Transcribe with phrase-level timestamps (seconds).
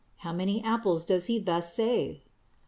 [0.25, 2.21] How many apples does he thus save?